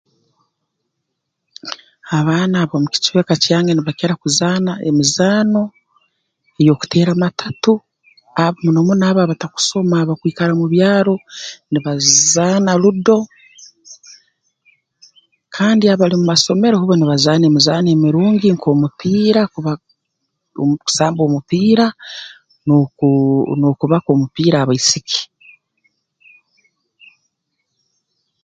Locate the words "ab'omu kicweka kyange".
2.59-3.71